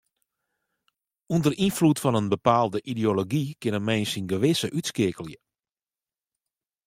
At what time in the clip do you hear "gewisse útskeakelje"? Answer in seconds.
4.31-5.39